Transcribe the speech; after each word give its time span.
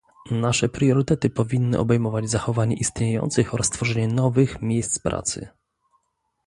Nasze 0.31 0.69
priorytety 0.69 1.29
powinny 1.29 1.79
obejmować 1.79 2.29
zachowanie 2.29 2.75
istniejących 2.75 3.53
oraz 3.53 3.69
tworzenie 3.69 4.07
nowych 4.07 4.61
miejsc 4.61 4.99
pracy 4.99 5.47